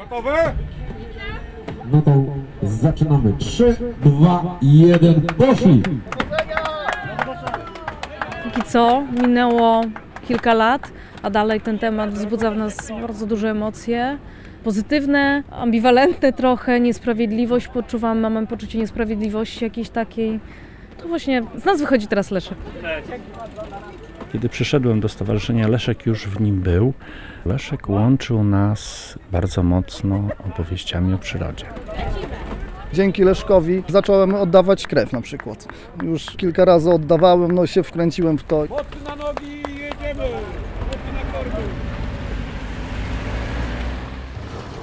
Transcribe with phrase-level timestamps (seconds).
[0.00, 0.54] Gotowe?
[1.92, 2.12] No to
[2.62, 3.32] zaczynamy.
[3.38, 5.82] 3, 2, 1, poszli!
[8.44, 9.80] Póki co minęło
[10.28, 10.92] kilka lat,
[11.22, 14.18] a dalej ten temat wzbudza w nas bardzo duże emocje.
[14.64, 20.40] Pozytywne, ambiwalentne trochę, niesprawiedliwość poczuwam, mam poczucie niesprawiedliwości jakiejś takiej.
[20.98, 22.58] To właśnie z nas wychodzi teraz Leszek.
[24.32, 26.92] Kiedy przyszedłem do stowarzyszenia, Leszek już w nim był.
[27.46, 31.66] Leszek łączył nas bardzo mocno opowieściami o przyrodzie.
[32.92, 35.68] Dzięki Leszkowi zacząłem oddawać krew na przykład.
[36.02, 38.56] Już kilka razy oddawałem, no się wkręciłem w to.
[38.60, 40.28] Mocno na nogi jedziemy!
[40.88, 41.62] Mocno na korby!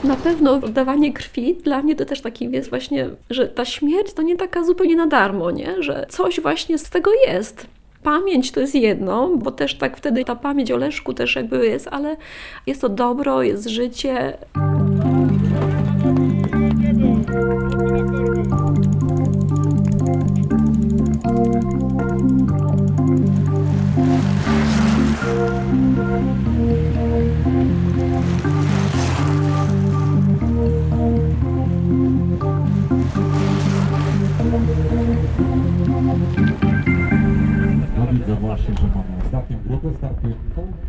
[0.04, 4.22] Na pewno oddawanie krwi dla mnie to też taki jest właśnie, że ta śmierć to
[4.22, 5.84] nie taka zupełnie na darmo, nie?
[5.84, 7.77] że coś właśnie z tego jest.
[8.08, 11.88] Pamięć to jest jedno, bo też tak wtedy ta pamięć o Leszku też jakby jest,
[11.92, 12.18] ale
[12.68, 14.38] jest to dobro, jest życie.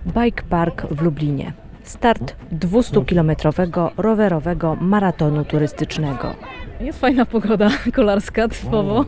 [0.07, 1.53] Bike Park w Lublinie.
[1.83, 6.35] Start 200-kilometrowego rowerowego maratonu turystycznego.
[6.81, 9.05] Jest fajna pogoda kolarska typowo,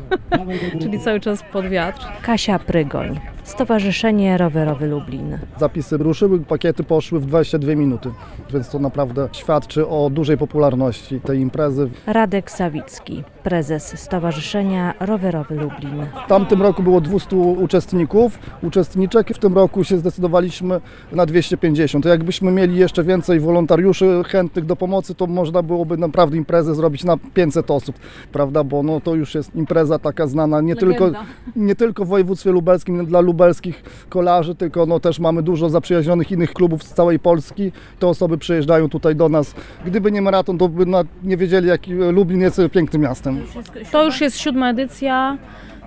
[0.81, 2.07] czyli cały czas pod wiatr.
[2.23, 3.21] Kasia Prygoń,
[3.51, 5.39] Stowarzyszenie Rowerowy Lublin.
[5.59, 8.11] Zapisy ruszyły, pakiety poszły w 22 minuty,
[8.53, 11.91] więc to naprawdę świadczy o dużej popularności tej imprezy.
[12.07, 16.07] Radek Sawicki, prezes Stowarzyszenia Rowerowy Lublin.
[16.27, 19.29] W tamtym roku było 200 uczestników, uczestniczek.
[19.29, 20.81] W tym roku się zdecydowaliśmy
[21.13, 22.05] na 250.
[22.05, 27.05] To jakbyśmy mieli jeszcze więcej wolontariuszy chętnych do pomocy, to można byłoby naprawdę imprezę zrobić
[27.05, 27.97] na 500 osób,
[28.33, 28.65] prawda?
[28.65, 31.11] Bo no, to już jest impreza taka znana nie tylko,
[31.57, 36.53] nie tylko w województwie lubelskim dla lubelskich kolarzy, tylko no, też mamy dużo zaprzyjaźnionych innych
[36.53, 37.73] klubów z całej Polski.
[37.99, 39.55] Te osoby przyjeżdżają tutaj do nas.
[39.85, 40.87] Gdyby nie maraton, to by
[41.23, 43.41] nie wiedzieli, jaki Lublin jest pięknym miastem.
[43.93, 45.39] To już jest siódma edycja.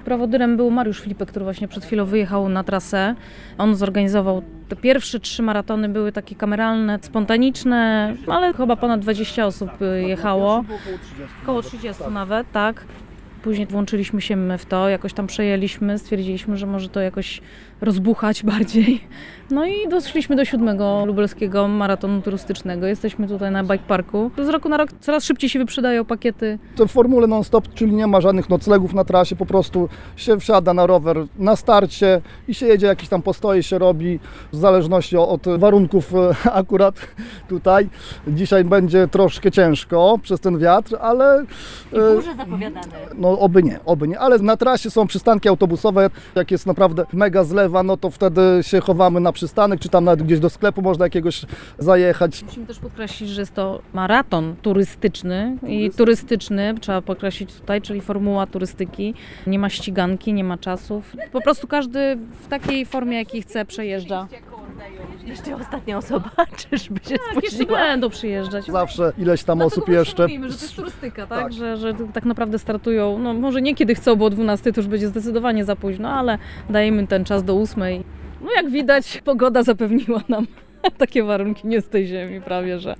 [0.06, 3.16] Prowodyrem był Mariusz Filipek, który właśnie przed chwilą wyjechał na trasę.
[3.58, 9.70] On zorganizował te pierwsze trzy maratony, były takie kameralne, spontaniczne, ale chyba ponad 20 osób
[9.82, 10.64] y, jechało.
[11.44, 12.86] Około 30 nawet, tak.
[13.44, 17.42] Później włączyliśmy się my w to, jakoś tam przejęliśmy, stwierdziliśmy, że może to jakoś
[17.84, 19.02] rozbuchać bardziej.
[19.52, 22.88] No i doszliśmy do siódmego lubelskiego maratonu turystycznego.
[22.88, 24.32] Jesteśmy tutaj na bike parku.
[24.46, 28.08] Z roku na rok coraz szybciej się wyprzedają pakiety To w formule non-stop, czyli nie
[28.08, 32.66] ma żadnych noclegów na trasie, po prostu się wsiada na rower na starcie i się
[32.66, 34.20] jedzie, jakieś tam postoje się robi,
[34.52, 36.96] w zależności od warunków e, akurat
[37.50, 37.90] tutaj.
[38.28, 41.40] Dzisiaj będzie troszkę ciężko przez ten wiatr, ale
[41.94, 42.88] e, zapowiadane.
[43.16, 47.44] no oby nie, oby nie, ale na trasie są przystanki autobusowe, jak jest naprawdę mega
[47.74, 51.06] zlewa, no to wtedy się chowamy na przystanek, czy tam nawet gdzieś do sklepu można
[51.06, 51.46] jakiegoś
[51.78, 52.44] zajechać.
[52.44, 58.48] Musimy też podkreślić, że jest to maraton turystyczny i turystyczny, trzeba podkreślić tutaj, czyli formuła
[58.48, 59.14] turystyki.
[59.48, 61.16] Nie ma ściganki, nie ma czasów.
[61.32, 64.28] Po prostu każdy w takiej formie, jakiej chce, przejeżdża.
[65.26, 66.30] Jeszcze ostatnia osoba,
[66.70, 68.66] czyżby się Tak, jeszcze będą przyjeżdżać.
[68.66, 70.24] Zawsze ileś tam osób Dlatego jeszcze.
[70.24, 71.44] Mówimy, że to jest turystyka, tak?
[71.44, 71.54] Tak.
[71.54, 74.88] Że, że tak naprawdę startują, no może nie kiedy chcą, bo o 12 to już
[74.88, 76.38] będzie zdecydowanie za późno, ale
[76.70, 77.84] dajemy ten czas do 8.
[78.42, 80.48] No jak widać, pogoda zapewniła nam
[80.98, 82.96] takie warunki nie z tej ziemi prawie, że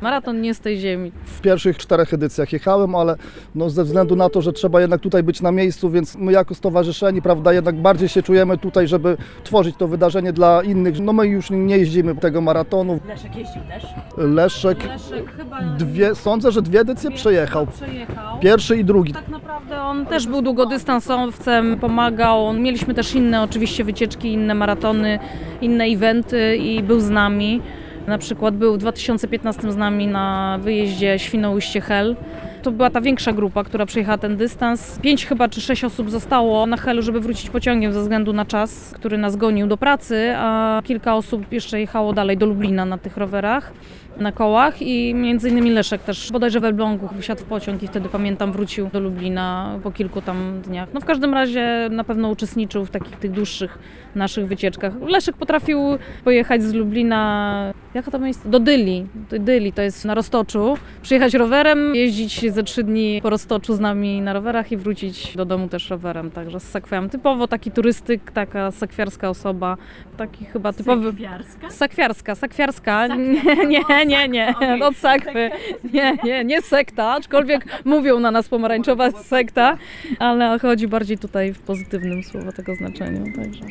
[0.00, 1.12] maraton nie z tej ziemi.
[1.24, 3.16] w pierwszych czterech edycjach jechałem, ale
[3.54, 6.54] no ze względu na to, że trzeba jednak tutaj być na miejscu, więc my jako
[6.54, 11.00] stowarzyszeni, prawda, jednak bardziej się czujemy tutaj, żeby tworzyć to wydarzenie dla innych.
[11.00, 13.00] No my już nie jeździmy tego maratonu.
[13.08, 13.84] Leszek jeździł też.
[14.16, 17.66] Leszek Leszek chyba dwie, sądzę, że dwie edycje przejechał.
[17.66, 18.38] przejechał.
[18.40, 19.12] Pierwszy i drugi.
[19.12, 22.52] Tak naprawdę on też był długodystansowcem, pomagał.
[22.52, 25.18] Mieliśmy też inne oczywiście wycieczki, inne maratony,
[25.60, 27.62] inne eventy i był z nami.
[28.06, 32.16] Na przykład był w 2015 z nami na wyjeździe Świnoujście-Hel.
[32.64, 34.98] To była ta większa grupa, która przejechała ten dystans.
[34.98, 38.90] Pięć chyba czy sześć osób zostało na Helu, żeby wrócić pociągiem ze względu na czas,
[38.94, 43.16] który nas gonił do pracy, a kilka osób jeszcze jechało dalej do Lublina na tych
[43.16, 43.72] rowerach
[44.16, 48.08] na kołach i między innymi Leszek też bodajże w Elblągu wsiadł w pociąg i wtedy
[48.08, 50.88] pamiętam wrócił do Lublina po kilku tam dniach.
[50.94, 53.78] No w każdym razie na pewno uczestniczył w takich tych dłuższych
[54.14, 54.92] naszych wycieczkach.
[55.06, 55.78] Leszek potrafił
[56.24, 58.48] pojechać z Lublina, jaka to miejsce?
[58.48, 59.06] Do Dyli.
[59.30, 60.76] Dyli to jest na Roztoczu.
[61.02, 65.44] Przyjechać rowerem, jeździć ze trzy dni po Roztoczu z nami na rowerach i wrócić do
[65.44, 67.10] domu też rowerem, także z sakwem.
[67.10, 69.76] Typowo taki turystyk, taka sakwiarska osoba,
[70.16, 71.10] taki chyba typowy...
[71.10, 71.70] Sakwiarska?
[71.70, 73.06] Sakwiarska, sakwiarska.
[73.06, 75.50] Nie, nie, Nie, nie, nie, od sakwy.
[75.92, 79.78] Nie, nie, nie sekta, aczkolwiek mówią na nas pomarańczowa sekta,
[80.18, 83.64] ale chodzi bardziej tutaj w pozytywnym słowa tego znaczeniu, także.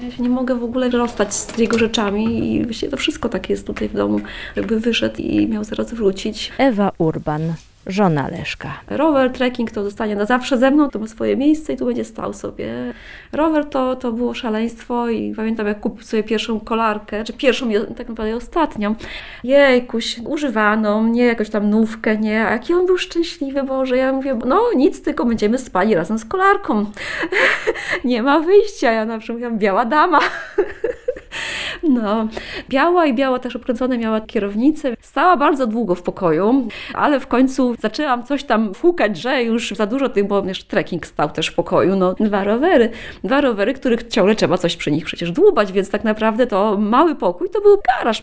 [0.00, 3.50] Ja się nie mogę w ogóle rozstać z jego rzeczami i właściwie to wszystko tak
[3.50, 4.20] jest tutaj w domu.
[4.56, 6.52] Jakby wyszedł i miał zaraz wrócić.
[6.58, 7.54] Ewa Urban,
[7.86, 8.80] żona Leszka.
[8.90, 12.04] Rower, trekking to zostanie na zawsze ze mną, to ma swoje miejsce i tu będzie
[12.04, 12.94] stał sobie.
[13.32, 18.08] Rower to, to było szaleństwo i pamiętam jak kupił sobie pierwszą kolarkę, czy pierwszą tak
[18.08, 18.94] naprawdę ostatnią.
[19.44, 22.46] Jejkuś, używaną, nie jakąś tam nówkę, nie.
[22.46, 23.96] A jaki on był szczęśliwy, Boże.
[23.96, 26.86] Ja mówię, no nic, tylko będziemy spali razem z kolarką.
[28.04, 28.92] nie ma wyjścia.
[28.92, 30.20] Ja na przykład mówiłam, biała dama.
[31.82, 32.28] No,
[32.68, 34.96] biała i biała też obkręcone miała kierownicę.
[35.00, 39.86] Stała bardzo długo w pokoju, ale w końcu zaczęłam coś tam fukać, że już za
[39.86, 41.96] dużo tych, bo jeszcze trekking stał też w pokoju.
[41.96, 42.90] No, dwa rowery,
[43.24, 47.14] dwa rowery, których ciągle trzeba coś przy nich przecież dłubać, więc tak naprawdę to mały
[47.14, 48.22] pokój to był garaż.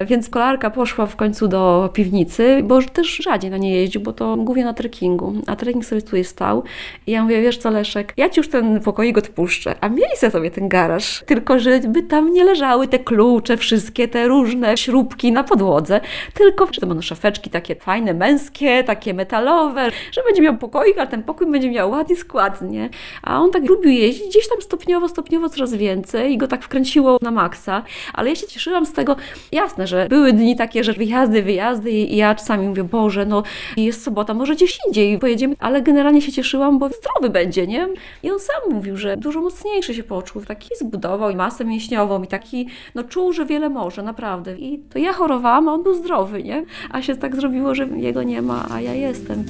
[0.00, 4.36] Więc kolarka poszła w końcu do piwnicy, bo też rzadziej na nie jeździł, bo to
[4.36, 5.34] głównie na trekkingu.
[5.46, 6.64] A trekking sobie tutaj stał.
[7.06, 10.50] I ja mówię, wiesz co Leszek, ja ci już ten pokoik odpuszczę, a miejsce sobie
[10.50, 11.22] ten garaż.
[11.26, 16.00] Tylko, żeby tam nie leżały te klucze, wszystkie te różne śrubki na podłodze,
[16.34, 21.06] tylko, że to będą szafeczki takie fajne, męskie, takie metalowe, że będzie miał pokoik, ale
[21.06, 22.88] ten pokój będzie miał ładnie składnie.
[23.22, 27.18] A on tak lubił jeździć, gdzieś tam stopniowo, stopniowo coraz więcej i go tak wkręciło
[27.22, 27.82] na maksa.
[28.14, 29.16] Ale ja się cieszyłam z tego,
[29.52, 33.42] jasne, że były dni takie, że wyjazdy, wyjazdy i ja czasami mówię, Boże, no
[33.76, 37.88] jest sobota, może gdzieś indziej pojedziemy, ale generalnie się cieszyłam, bo zdrowy będzie, nie?
[38.22, 42.66] I on sam mówił, że dużo mocniejszy się poczuł, taki zbudował masę mięśniową i taki,
[42.94, 44.58] no czuł, że wiele może, naprawdę.
[44.58, 46.64] I to ja chorowałam, a on był zdrowy, nie?
[46.90, 49.44] A się tak zrobiło, że jego nie ma, a ja jestem.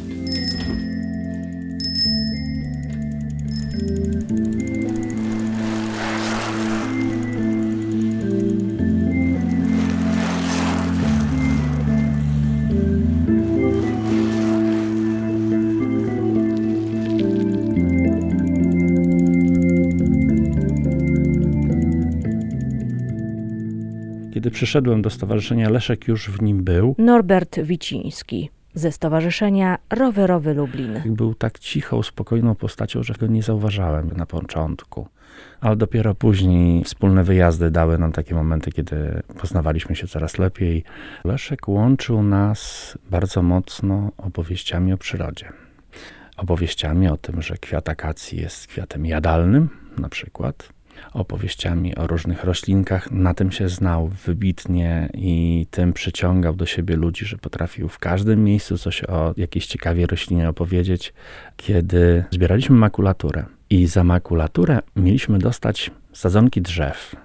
[24.40, 26.94] Kiedy przyszedłem do Stowarzyszenia Leszek już w nim był.
[26.98, 31.00] Norbert Wiciński ze Stowarzyszenia Rowerowy Lublin.
[31.06, 35.08] Był tak cichą, spokojną postacią, że go nie zauważałem na początku.
[35.60, 40.84] Ale dopiero później wspólne wyjazdy dały nam takie momenty, kiedy poznawaliśmy się coraz lepiej.
[41.24, 45.52] Leszek łączył nas bardzo mocno opowieściami o przyrodzie.
[46.36, 50.68] Opowieściami o tym, że kwiat akacji jest kwiatem jadalnym, na przykład
[51.12, 53.10] opowieściami o różnych roślinkach.
[53.10, 58.44] Na tym się znał wybitnie i tym przyciągał do siebie ludzi, że potrafił w każdym
[58.44, 61.12] miejscu coś o jakiejś ciekawej roślinie opowiedzieć.
[61.56, 67.16] Kiedy zbieraliśmy makulaturę i za makulaturę mieliśmy dostać sadzonki drzew.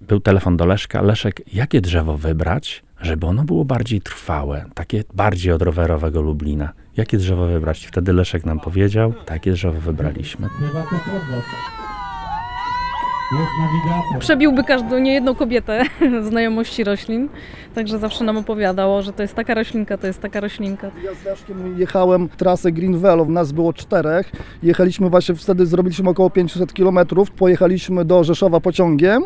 [0.00, 1.02] Był telefon do Leszka.
[1.02, 6.72] Leszek, jakie drzewo wybrać, żeby ono było bardziej trwałe, takie bardziej od rowerowego Lublina?
[6.96, 7.86] Jakie drzewo wybrać?
[7.86, 10.48] Wtedy Leszek nam powiedział, takie drzewo wybraliśmy.
[14.18, 15.82] Przebiłby każdą, niejedną kobietę
[16.28, 17.28] znajomości roślin,
[17.74, 20.90] także zawsze nam opowiadało, że to jest taka roślinka, to jest taka roślinka.
[21.04, 24.32] Ja z Leszkiem jechałem trasę Green Velo, nas było czterech.
[24.62, 26.98] Jechaliśmy właśnie, wtedy zrobiliśmy około 500 km.
[27.36, 29.22] Pojechaliśmy do Rzeszowa pociągiem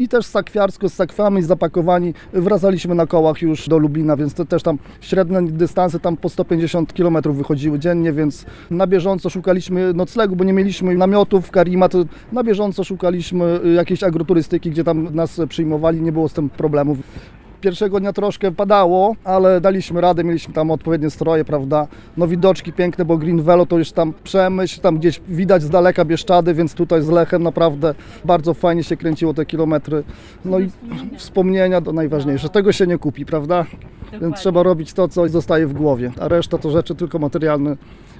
[0.00, 4.62] i też sakwiarsko z sakwami zapakowani wracaliśmy na kołach już do Lublina, więc to też
[4.62, 10.44] tam średnie dystanse tam po 150 km wychodziły dziennie, więc na bieżąco szukaliśmy noclegu, bo
[10.44, 11.92] nie mieliśmy namiotów, karimat,
[12.32, 16.98] na bieżąco szukaliśmy jakiejś agroturystyki, gdzie tam nas przyjmowali, nie było z tym problemów.
[17.60, 21.86] Pierwszego dnia troszkę padało, ale daliśmy radę, mieliśmy tam odpowiednie stroje, prawda?
[22.16, 26.04] No widoczki piękne, bo Green Velo to już tam przemyśl, tam gdzieś widać z daleka
[26.04, 30.02] Bieszczady, więc tutaj z Lechem naprawdę bardzo fajnie się kręciło te kilometry.
[30.44, 30.70] No i
[31.16, 32.48] wspomnienia to najważniejsze.
[32.48, 33.66] Tego się nie kupi, prawda?
[34.20, 37.76] Więc trzeba robić to, co zostaje w głowie, a reszta to rzeczy tylko materialne,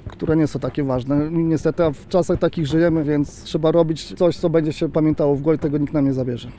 [0.07, 1.31] które nie są takie ważne.
[1.31, 5.41] Niestety, a w czasach takich żyjemy, więc trzeba robić coś, co będzie się pamiętało w
[5.41, 6.49] głowie, tego nikt nam nie zabierze.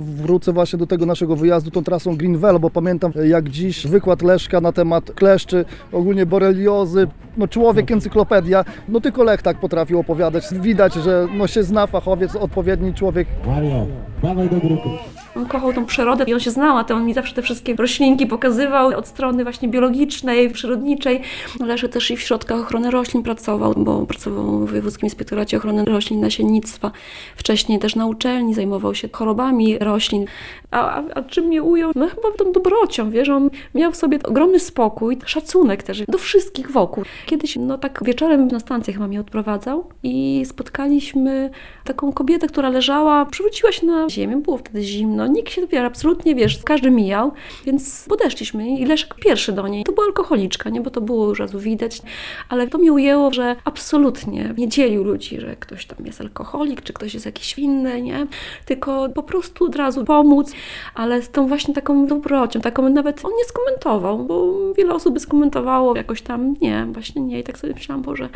[0.00, 4.22] Wrócę właśnie do tego naszego wyjazdu tą trasą Green Velo, bo pamiętam jak dziś wykład
[4.22, 10.44] Leszka na temat kleszczy, ogólnie boreliozy, no człowiek encyklopedia, no tylko Lech tak potrafił opowiadać.
[10.52, 13.28] Widać, że no się zna fachowiec, odpowiedni człowiek.
[13.46, 13.86] Mario,
[14.22, 14.88] dawaj do grupy.
[15.36, 17.74] On kochał tą przyrodę i on się znał, a to on mi zawsze te wszystkie
[17.74, 21.20] roślinki pokazywał od strony właśnie biologicznej, przyrodniczej.
[21.60, 26.20] Leszek też i w środkach ochrony roślin pracował, bo pracował w Wojewódzkim Inspektoracie Ochrony Roślin
[26.20, 26.90] Nasiennictwa.
[27.36, 30.24] Wcześniej też na uczelni zajmował się chorobami roślin.
[30.70, 31.92] A, a, a czym mnie ujął?
[31.94, 36.70] No chyba tą dobrocią, wiesz, on miał w sobie ogromny spokój, szacunek też do wszystkich
[36.70, 37.04] wokół.
[37.26, 41.50] Kiedyś, no tak wieczorem na stację chyba mnie odprowadzał i spotkaliśmy
[41.84, 45.86] taką kobietę, która leżała, przywróciła się na ziemię, było wtedy zimno no nikt się dopiero
[45.86, 47.32] absolutnie, wiesz, każdy mijał,
[47.66, 49.84] więc podeszliśmy i Leszek pierwszy do niej.
[49.84, 52.02] To była alkoholiczka, nie, bo to było już razu widać,
[52.48, 56.92] ale to mnie ujęło, że absolutnie nie dzielił ludzi, że ktoś tam jest alkoholik, czy
[56.92, 58.26] ktoś jest jakiś inny, nie,
[58.64, 60.52] tylko po prostu od razu pomóc,
[60.94, 65.20] ale z tą właśnie taką dobrocią, taką nawet on nie skomentował, bo wiele osób by
[65.20, 67.40] skomentowało jakoś tam, nie, właśnie nie.
[67.40, 68.28] I tak sobie myślałam, Boże,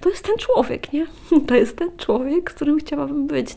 [0.00, 1.06] to jest ten człowiek, nie,
[1.48, 3.56] to jest ten człowiek, z którym chciałabym być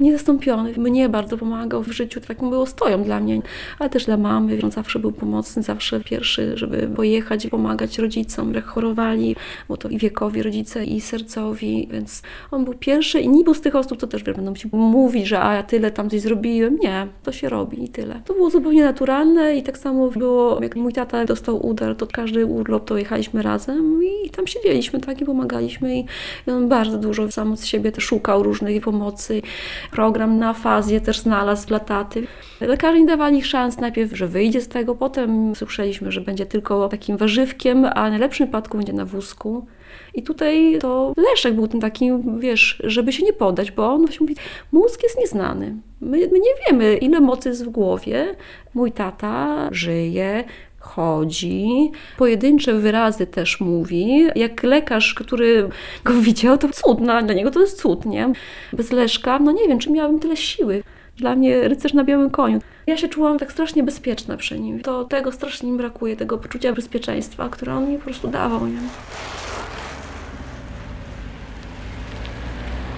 [0.00, 0.72] niezastąpiony.
[0.76, 3.42] Mnie bardzo pomagał w życiu, takim było stoją dla mnie,
[3.78, 4.58] ale też dla mamy.
[4.62, 9.36] On zawsze był pomocny, zawsze pierwszy, żeby pojechać, pomagać rodzicom, jak chorowali,
[9.68, 13.60] bo to i wiekowi rodzice, i sercowi, więc on był pierwszy i nie był z
[13.60, 16.78] tych osób, co też będą ci mówić, że a ja tyle tam coś zrobiłem.
[16.78, 18.20] Nie, to się robi i tyle.
[18.24, 22.46] To było zupełnie naturalne i tak samo było, jak mój tata dostał udar, to każdy
[22.46, 26.04] urlop to jechaliśmy razem i tam siedzieliśmy tak i pomagaliśmy i
[26.46, 29.42] on bardzo dużo sam z siebie szukał różnych pomocy
[29.90, 32.26] program na fazję też znalazł dla taty.
[32.60, 37.16] Lekarze nie dawali szans najpierw, że wyjdzie z tego, potem słyszeliśmy, że będzie tylko takim
[37.16, 39.66] warzywkiem, a w najlepszym wypadku będzie na wózku.
[40.14, 44.18] I tutaj to Leszek był tym takim, wiesz, żeby się nie podać, bo on właśnie
[44.20, 44.36] mówi,
[44.72, 45.76] mózg jest nieznany.
[46.00, 48.36] My, my nie wiemy, ile mocy jest w głowie.
[48.74, 50.44] Mój tata żyje,
[50.82, 54.26] chodzi, pojedyncze wyrazy też mówi.
[54.34, 55.68] Jak lekarz, który
[56.04, 58.32] go widział, to cud, dla niego to jest cud, nie?
[58.72, 60.82] Bez Leszka, no nie wiem, czy miałabym tyle siły.
[61.16, 62.60] Dla mnie rycerz na białym koniu.
[62.86, 64.80] Ja się czułam tak strasznie bezpieczna przy nim.
[64.80, 68.78] To tego strasznie mi brakuje, tego poczucia bezpieczeństwa, które on mi po prostu dawał, nie?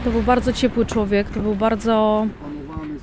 [0.05, 2.27] To był bardzo ciepły człowiek, to był bardzo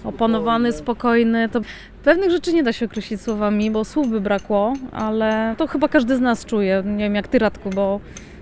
[0.04, 1.50] opanowany, spokojny.
[1.50, 1.62] To
[2.02, 6.18] pewnych rzeczy nie da się określić słowami, bo słów by brakło, ale to chyba każdy
[6.18, 6.84] z nas czuje.
[6.86, 8.00] Nie wiem jak ty, Radku, bo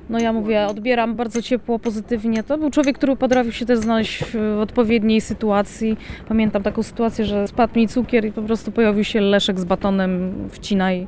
[0.10, 2.44] no ja mówię, odbieram bardzo ciepło, pozytywnie.
[2.44, 5.98] To był człowiek, który potrafił się też znaleźć w odpowiedniej sytuacji.
[6.28, 10.34] Pamiętam taką sytuację, że spadł mi cukier i po prostu pojawił się Leszek z batonem,
[10.50, 11.08] wcina i,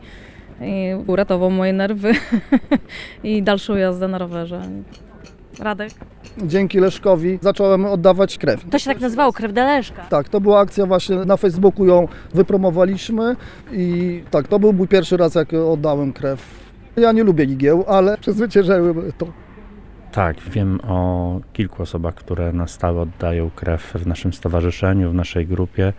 [0.61, 2.13] i uratował moje nerwy
[3.23, 4.61] i dalszą jazdę na rowerze.
[5.59, 5.89] Radek?
[6.37, 8.65] Dzięki Leszkowi zacząłem oddawać krew.
[8.69, 10.01] To się tak nazywało, krew dla Leszka.
[10.03, 13.35] Tak, to była akcja właśnie, na Facebooku ją wypromowaliśmy
[13.71, 16.71] i tak, to był mój pierwszy raz, jak oddałem krew.
[16.95, 19.27] Ja nie lubię igieł, ale przezwyciężyłem to.
[20.11, 25.47] Tak, wiem o kilku osobach, które na stałe oddają krew w naszym stowarzyszeniu, w naszej
[25.47, 25.93] grupie.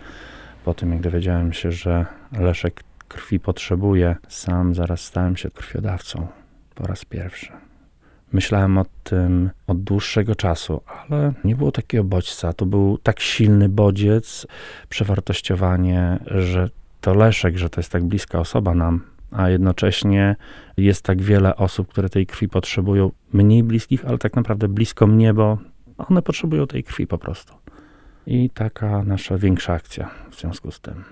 [0.65, 2.05] Po tym, jak dowiedziałem się, że
[2.39, 6.27] Leszek krwi potrzebuje, sam zaraz stałem się krwiodawcą
[6.75, 7.51] po raz pierwszy.
[8.33, 12.53] Myślałem o tym od dłuższego czasu, ale nie było takiego bodźca.
[12.53, 14.47] To był tak silny bodziec,
[14.89, 16.69] przewartościowanie, że
[17.01, 20.35] to Leszek, że to jest tak bliska osoba nam, a jednocześnie
[20.77, 25.33] jest tak wiele osób, które tej krwi potrzebują, mniej bliskich, ale tak naprawdę blisko mnie,
[25.33, 25.57] bo
[25.97, 27.53] one potrzebują tej krwi po prostu.
[28.27, 31.03] I taka nasza większa akcja w związku z tym.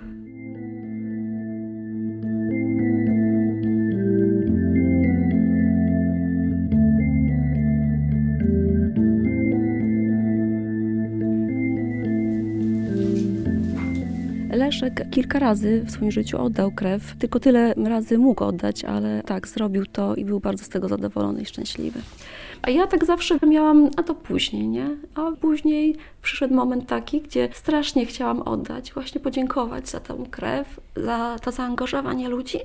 [14.81, 19.47] Leszek kilka razy w swoim życiu oddał krew, tylko tyle razy mógł oddać, ale tak,
[19.47, 22.01] zrobił to i był bardzo z tego zadowolony i szczęśliwy.
[22.61, 24.89] A ja tak zawsze miałam, a to później, nie?
[25.15, 31.35] A później przyszedł moment taki, gdzie strasznie chciałam oddać, właśnie podziękować za tę krew, za
[31.41, 32.59] to zaangażowanie ludzi.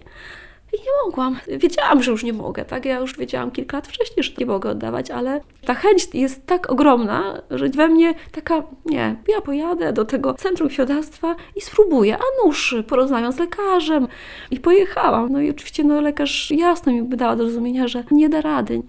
[0.73, 1.37] I nie mogłam.
[1.59, 2.85] Wiedziałam, że już nie mogę, tak?
[2.85, 6.71] Ja już wiedziałam kilka lat wcześniej, że nie mogę oddawać, ale ta chęć jest tak
[6.71, 12.47] ogromna, że we mnie taka, nie, ja pojadę do tego centrum krwiodawstwa i spróbuję, a
[12.47, 14.09] nuż, porozmawiam z lekarzem.
[14.51, 15.33] I pojechałam.
[15.33, 18.83] No i oczywiście no, lekarz jasno mi dała do zrozumienia, że nie da rady.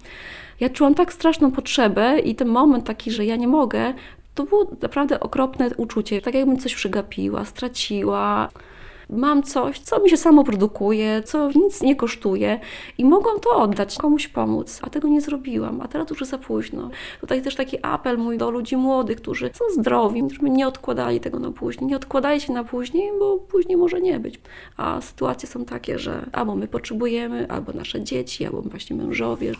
[0.60, 3.94] Ja czułam tak straszną potrzebę i ten moment taki, że ja nie mogę,
[4.34, 6.22] to było naprawdę okropne uczucie.
[6.22, 8.48] Tak jakbym coś przegapiła, straciła
[9.10, 12.60] mam coś, co mi się samo produkuje, co nic nie kosztuje
[12.98, 16.90] i mogłam to oddać, komuś pomóc, a tego nie zrobiłam, a teraz już za późno.
[17.20, 21.38] Tutaj też taki apel mój do ludzi młodych, którzy są zdrowi, żeby nie odkładali tego
[21.38, 21.90] na później.
[21.90, 24.40] Nie odkładajcie na później, bo później może nie być.
[24.76, 29.52] A sytuacje są takie, że albo my potrzebujemy, albo nasze dzieci, albo właśnie mężowie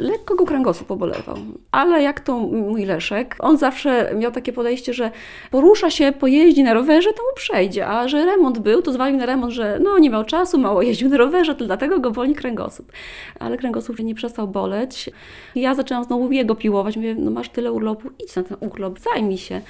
[0.00, 1.36] lekko go kręgosłup pobolewał.
[1.72, 5.10] Ale jak to mój Leszek, on zawsze miał takie podejście, że
[5.50, 9.26] porusza się, pojeździ na rowerze, to mu przejdzie, a że remont był, to zwalił na
[9.26, 12.92] remont, że no nie miał czasu, mało jeździł na rowerze, to dlatego go boli kręgosłup.
[13.38, 15.10] Ale kręgosłup nie przestał boleć.
[15.54, 19.38] Ja zaczęłam znowu jego piłować, mówię, no masz tyle urlopu, idź na ten urlop, zajmij
[19.38, 19.60] się.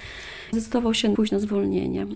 [0.52, 2.06] Zdecydował się pójść na zwolnienie.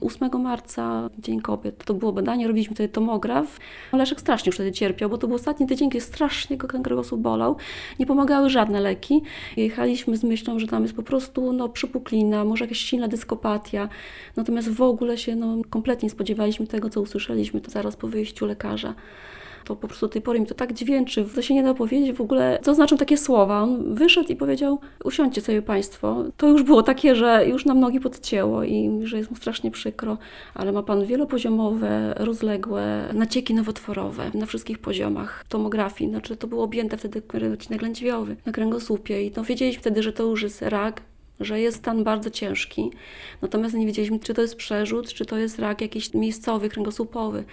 [0.00, 3.60] 8 marca, Dzień Kobiet, to było badanie, robiliśmy wtedy tomograf.
[3.92, 7.56] Leszek strasznie już wtedy cierpiał, bo to był ostatni tydzień, kiedy strasznie go kręgosłup bolał.
[7.98, 9.22] Nie pomagały żadne leki.
[9.56, 13.88] Jechaliśmy z myślą, że tam jest po prostu no, przypuklina, może jakaś silna dyskopatia.
[14.36, 18.46] Natomiast w ogóle się no, kompletnie nie spodziewaliśmy tego, co usłyszeliśmy to zaraz po wyjściu
[18.46, 18.94] lekarza
[19.64, 22.16] to po prostu do tej pory mi to tak dźwięczy, to się nie da powiedzieć
[22.16, 23.62] w ogóle, co znaczą takie słowa.
[23.62, 26.24] On wyszedł i powiedział, usiądźcie sobie Państwo.
[26.36, 30.18] To już było takie, że już nam nogi podcięło i że jest mu strasznie przykro,
[30.54, 36.10] ale ma Pan wielopoziomowe, rozległe nacieki nowotworowe na wszystkich poziomach tomografii.
[36.10, 37.22] Znaczy to było objęte wtedy
[37.52, 41.02] odcinek lędźwiowy na kręgosłupie i no, wiedzieliśmy wtedy, że to już jest rak,
[41.40, 42.90] że jest stan bardzo ciężki.
[43.42, 47.44] Natomiast nie wiedzieliśmy, czy to jest przerzut, czy to jest rak jakiś miejscowy, kręgosłupowy.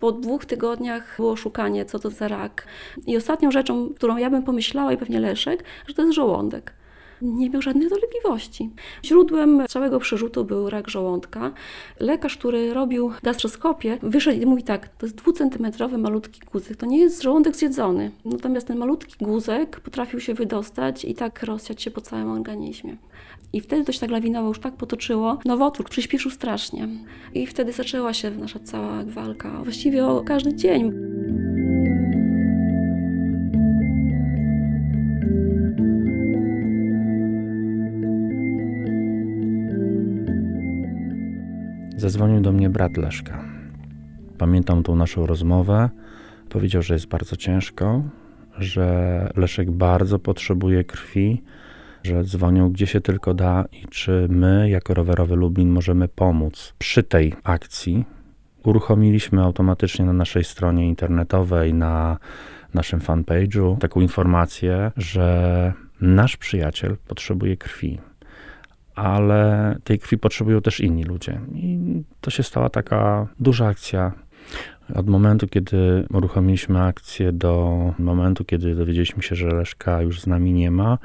[0.00, 2.66] Po dwóch tygodniach było szukanie, co to za rak.
[3.06, 6.79] I ostatnią rzeczą, którą ja bym pomyślała, i pewnie Leszek, że to jest żołądek.
[7.22, 8.70] Nie miał żadnych dolegliwości.
[9.04, 11.52] Źródłem całego przerzutu był rak żołądka.
[12.00, 16.98] Lekarz, który robił gastroskopię, wyszedł i mówi tak, to jest dwucentymetrowy malutki guzek, to nie
[16.98, 18.10] jest żołądek zjedzony.
[18.24, 22.96] Natomiast ten malutki guzek potrafił się wydostać i tak rozsiać się po całym organizmie.
[23.52, 25.38] I wtedy to się tak lawinowo już tak potoczyło.
[25.44, 26.88] Nowotwór przyspieszył strasznie.
[27.34, 29.60] I wtedy zaczęła się nasza cała walka.
[29.62, 30.92] Właściwie o każdy dzień.
[42.00, 43.44] Zadzwonił do mnie brat Leszka.
[44.38, 45.90] Pamiętam tą naszą rozmowę.
[46.48, 48.02] Powiedział, że jest bardzo ciężko,
[48.58, 51.42] że Leszek bardzo potrzebuje krwi,
[52.02, 57.02] że dzwonią gdzie się tylko da i czy my, jako rowerowy Lublin, możemy pomóc przy
[57.02, 58.04] tej akcji.
[58.64, 62.18] Uruchomiliśmy automatycznie na naszej stronie internetowej, na
[62.74, 67.98] naszym fanpage'u taką informację, że nasz przyjaciel potrzebuje krwi,
[69.00, 71.40] ale tej krwi potrzebują też inni ludzie.
[71.54, 71.78] I
[72.20, 74.12] to się stała taka duża akcja.
[74.94, 80.52] Od momentu, kiedy uruchomiliśmy akcję, do momentu, kiedy dowiedzieliśmy się, że Leszka już z nami
[80.52, 80.98] nie ma,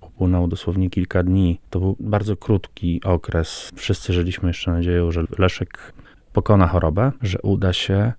[0.00, 1.60] upłynęło dosłownie kilka dni.
[1.70, 3.70] To był bardzo krótki okres.
[3.74, 5.92] Wszyscy żyliśmy jeszcze nadzieją, że Leszek
[6.32, 8.12] pokona chorobę, że uda się.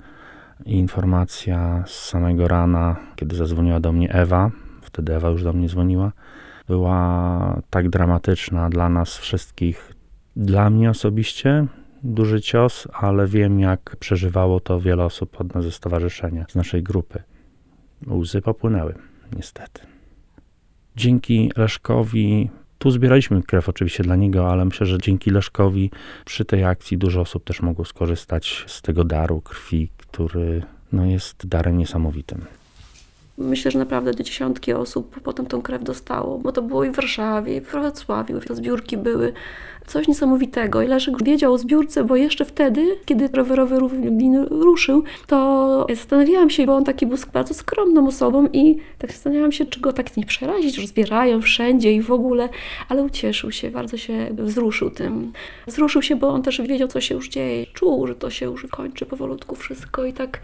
[0.66, 5.68] I informacja z samego rana, kiedy zadzwoniła do mnie Ewa, wtedy Ewa już do mnie
[5.68, 6.12] dzwoniła,
[6.68, 9.94] była tak dramatyczna dla nas wszystkich.
[10.36, 11.66] Dla mnie osobiście
[12.04, 16.84] duży cios, ale wiem, jak przeżywało to wiele osób od nas ze stowarzyszenia, z naszej
[16.84, 17.24] grupy.
[18.08, 18.96] Łzy popłynęły,
[19.36, 19.82] niestety
[20.98, 25.92] dzięki Leszkowi, tu zbieraliśmy krew oczywiście dla niego, ale myślę, że dzięki Leszkowi
[26.26, 31.48] przy tej akcji dużo osób też mogło skorzystać z tego daru krwi, który no, jest
[31.48, 32.46] darem niesamowitym.
[33.38, 37.56] Myślę, że naprawdę dziesiątki osób potem tą krew dostało, bo to było i w Warszawie,
[37.56, 38.40] i w Wrocławiu.
[38.40, 39.34] Te zbiórki były
[39.88, 40.82] coś niesamowitego.
[40.82, 46.66] I Leszek wiedział o zbiórce, bo jeszcze wtedy, kiedy rowerowy Lublin ruszył, to zastanawiałam się,
[46.66, 50.26] bo on taki był bardzo skromną osobą i tak zastanawiałam się, czy go tak nie
[50.26, 52.50] przerazić, że zbierają wszędzie i w ogóle,
[52.90, 55.34] ale ucieszył się, bardzo się wzruszył tym.
[55.68, 57.66] Wzruszył się, bo on też wiedział, co się już dzieje.
[57.74, 60.42] Czuł, że to się już kończy powolutku wszystko i tak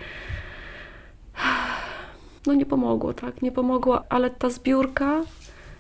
[2.48, 5.22] no nie pomogło, tak, nie pomogło, ale ta zbiórka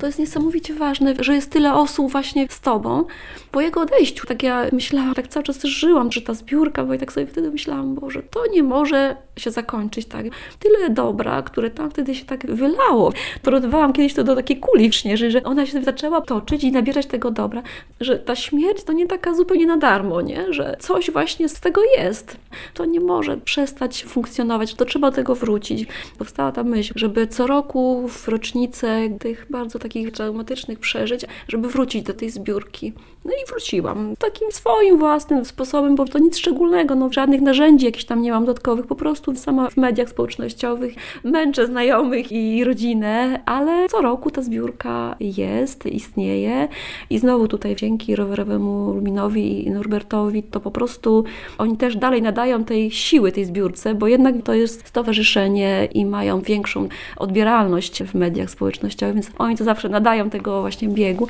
[0.03, 3.05] to jest niesamowicie ważne, że jest tyle osób właśnie z Tobą.
[3.51, 6.99] Po jego odejściu, tak ja myślałam, tak cały czas żyłam, że ta zbiórka, bo i
[6.99, 10.25] tak sobie wtedy myślałam, Boże, to nie może się zakończyć tak.
[10.59, 13.13] Tyle dobra, które tam wtedy się tak wylało.
[13.41, 17.31] Porównywałam kiedyś to do takiej kuli śnieżnej, że ona się zaczęła toczyć i nabierać tego
[17.31, 17.63] dobra,
[17.99, 20.53] że ta śmierć to nie taka zupełnie na darmo, nie?
[20.53, 22.37] że coś właśnie z tego jest.
[22.73, 25.87] To nie może przestać funkcjonować, to trzeba do tego wrócić.
[26.17, 32.03] Powstała ta myśl, żeby co roku w rocznicę tych bardzo takich traumatycznych przeżyć, żeby wrócić
[32.03, 32.93] do tej zbiórki.
[33.25, 38.05] No i wróciłam takim swoim własnym sposobem, bo to nic szczególnego, no żadnych narzędzi jakichś
[38.05, 43.89] tam nie mam dodatkowych, po prostu sama w mediach społecznościowych męczę znajomych i rodzinę, ale
[43.89, 46.67] co roku ta zbiórka jest, istnieje
[47.09, 51.23] i znowu tutaj dzięki rowerowemu Luminowi i Norbertowi to po prostu
[51.57, 56.41] oni też dalej nadają tej siły tej zbiórce, bo jednak to jest stowarzyszenie i mają
[56.41, 61.27] większą odbieralność w mediach społecznościowych, więc oni to zawsze nadają tego właśnie biegu.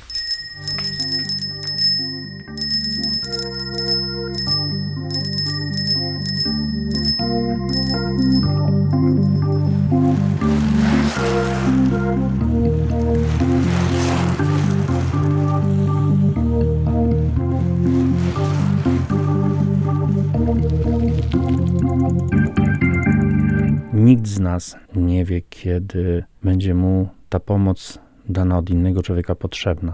[23.94, 29.94] Nikt z nas nie wie, kiedy będzie mu ta pomoc dana od innego człowieka potrzebna.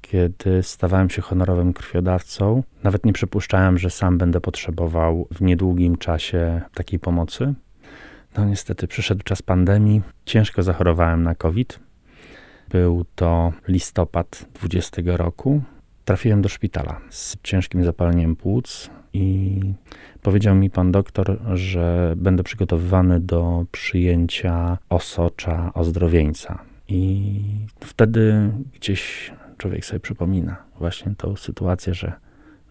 [0.00, 6.60] kiedy stawałem się honorowym krwiodawcą, nawet nie przypuszczałem, że sam będę potrzebował w niedługim czasie
[6.74, 7.54] takiej pomocy.
[8.36, 11.80] No niestety przyszedł czas pandemii, ciężko zachorowałem na COVID.
[12.68, 15.62] Był to listopad 20 roku.
[16.04, 19.60] Trafiłem do szpitala z ciężkim zapaleniem płuc i
[20.22, 26.69] powiedział mi pan doktor, że będę przygotowywany do przyjęcia osocza ozdrowieńca.
[26.90, 27.42] I
[27.80, 32.12] wtedy gdzieś człowiek sobie przypomina właśnie tą sytuację, że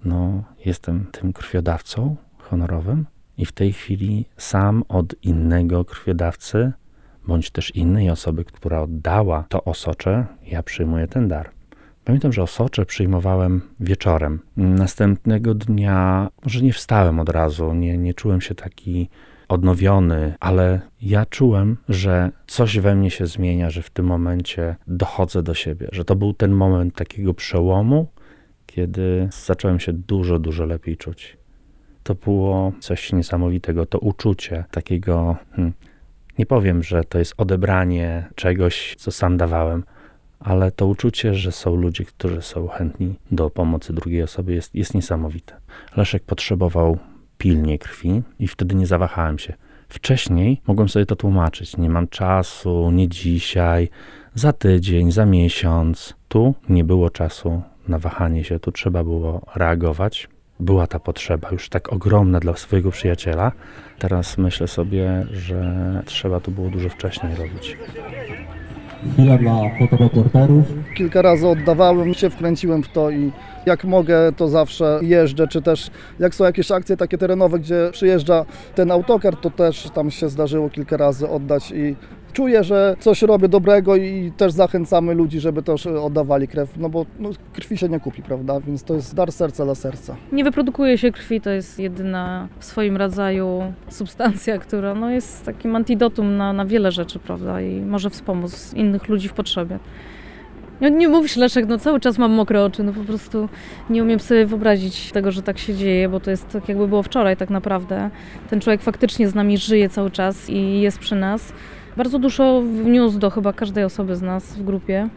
[0.06, 3.06] no, jestem tym krwiodawcą honorowym
[3.38, 6.72] i w tej chwili sam od innego krwiodawcy,
[7.28, 11.50] bądź też innej osoby, która oddała to osocze, ja przyjmuję ten dar.
[12.06, 14.40] Pamiętam, że osocze przyjmowałem wieczorem.
[14.58, 19.10] Następnego dnia, może nie wstałem od razu, nie, nie czułem się taki
[19.50, 25.44] odnowiony, ale ja czułem, że coś we mnie się zmienia, że w tym momencie dochodzę
[25.44, 28.08] do siebie, że to był ten moment takiego przełomu,
[28.66, 31.38] kiedy zacząłem się dużo, dużo lepiej czuć.
[32.04, 35.74] To było coś niesamowitego, to uczucie takiego, hmm,
[36.38, 39.84] nie powiem, że to jest odebranie czegoś, co sam dawałem,
[40.40, 44.94] ale to uczucie, że są ludzie, którzy są chętni do pomocy drugiej osoby, jest, jest
[44.94, 45.56] niesamowite.
[45.98, 46.98] Leszek potrzebował
[47.40, 49.54] pilnie krwi i wtedy nie zawahałem się.
[49.90, 51.78] Wcześniej mogłem sobie to tłumaczyć.
[51.78, 53.90] Nie mam czasu, nie dzisiaj,
[54.36, 56.14] za tydzień, za miesiąc.
[56.28, 60.28] Tu nie było czasu na wahanie się, tu trzeba było reagować.
[60.60, 63.52] Była ta potrzeba już tak ogromna dla swojego przyjaciela.
[64.00, 67.78] Teraz myślę sobie, że trzeba to było dużo wcześniej robić.
[69.14, 70.66] Chwila dla fotoreporterów.
[70.98, 73.32] Kilka razy oddawałem się, wkręciłem w to i
[73.66, 78.46] jak mogę, to zawsze jeżdżę, czy też jak są jakieś akcje takie terenowe, gdzie przyjeżdża
[78.76, 81.96] ten autokar, to też tam się zdarzyło kilka razy oddać i
[82.34, 87.06] czuję, że coś robię dobrego i też zachęcamy ludzi, żeby też oddawali krew, no bo
[87.20, 90.16] no, krwi się nie kupi, prawda, więc to jest dar serca dla serca.
[90.32, 95.76] Nie wyprodukuje się krwi, to jest jedyna w swoim rodzaju substancja, która no, jest takim
[95.76, 99.80] antidotum na, na wiele rzeczy, prawda, i może wspomóc innych ludzi w potrzebie.
[100.82, 103.50] No, nie mówisz Leszek, no cały czas mam mokre oczy, no po prostu
[103.90, 107.04] nie umiem sobie wyobrazić tego, że tak się dzieje, bo to jest tak jakby było
[107.04, 108.10] wczoraj tak naprawdę.
[108.50, 111.54] Ten człowiek faktycznie z nami żyje cały czas i jest przy nas.
[111.98, 115.10] Bardzo dużo wniósł do chyba każdej osoby z nas w grupie.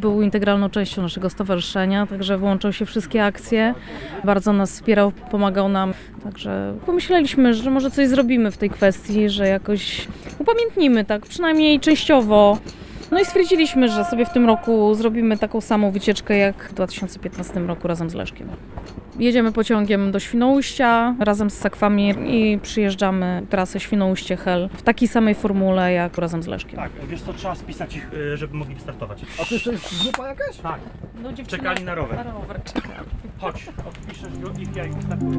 [0.00, 3.74] Był integralną częścią naszego stowarzyszenia, także włączał się wszystkie akcje.
[4.24, 5.94] Bardzo nas wspierał, pomagał nam.
[6.24, 12.58] Także pomyśleliśmy, że może coś zrobimy w tej kwestii, że jakoś upamiętnimy, tak przynajmniej częściowo.
[13.10, 17.60] No i stwierdziliśmy, że sobie w tym roku zrobimy taką samą wycieczkę jak w 2015
[17.60, 18.48] roku razem z Leszkiem.
[19.18, 25.92] Jedziemy pociągiem do Świnoujścia razem z Sakwami i przyjeżdżamy trasę Świnoujście-Hel w takiej samej formule
[25.92, 26.76] jak razem z Leszkiem.
[26.76, 29.22] Tak, wiesz co, trzeba spisać ich, y, żeby mogli wystartować.
[29.42, 30.56] A to jeszcze jest grupa jakaś?
[30.56, 30.80] Tak,
[31.22, 32.16] No, dziewczyna czekali na rower.
[32.24, 33.08] na rower czekali.
[33.38, 35.38] Chodź, odpiszesz go i ja ich wystartuję.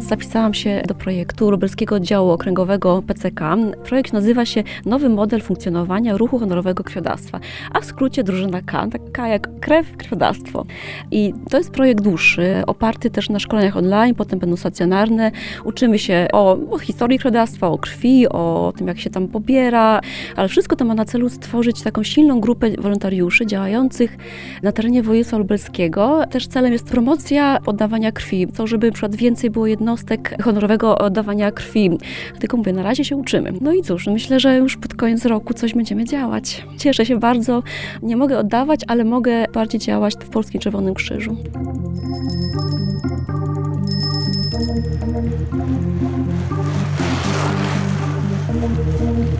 [0.00, 3.40] Zapisałam się do projektu Lubelskiego Oddziału Okręgowego PCK.
[3.84, 7.40] Projekt nazywa się Nowy Model Funkcjonowania Ruchu Honorowego Krwiodawstwa,
[7.72, 10.64] a w skrócie drużyna K, taka jak krew, krwiodawstwo.
[11.10, 15.32] I to jest projekt dłuższy, oparty też na szkoleniach online, potem będą stacjonarne.
[15.64, 20.00] Uczymy się o, o historii krwiodawstwa, o krwi, o tym, jak się tam pobiera,
[20.36, 24.16] ale wszystko to ma na celu stworzyć taką silną grupę wolontariuszy działających
[24.62, 26.20] na terenie województwa lubelskiego.
[26.30, 31.52] Też celem jest promocja oddawania krwi, to żeby na przykład więcej było jednostek honorowego oddawania
[31.52, 31.90] krwi.
[32.38, 33.52] Tylko mówię, na razie się uczymy.
[33.60, 36.66] No i cóż, myślę, że już pod koniec roku coś będziemy działać.
[36.78, 37.62] Cieszę się bardzo.
[38.02, 41.36] Nie mogę oddawać, ale mogę bardziej działać w Polskim Czerwonym Krzyżu.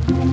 [0.06, 0.27] Chwila